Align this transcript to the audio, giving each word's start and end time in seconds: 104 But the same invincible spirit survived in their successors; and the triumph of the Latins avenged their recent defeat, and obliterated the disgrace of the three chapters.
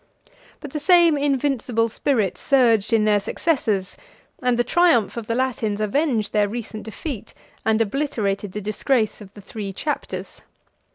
104 0.61 0.61
But 0.61 0.71
the 0.71 0.79
same 0.79 1.15
invincible 1.15 1.87
spirit 1.87 2.35
survived 2.35 2.91
in 2.91 3.05
their 3.05 3.19
successors; 3.19 3.95
and 4.41 4.57
the 4.57 4.63
triumph 4.63 5.15
of 5.15 5.27
the 5.27 5.35
Latins 5.35 5.79
avenged 5.79 6.33
their 6.33 6.49
recent 6.49 6.81
defeat, 6.85 7.35
and 7.63 7.79
obliterated 7.79 8.53
the 8.53 8.61
disgrace 8.61 9.21
of 9.21 9.31
the 9.35 9.41
three 9.41 9.71
chapters. 9.71 10.41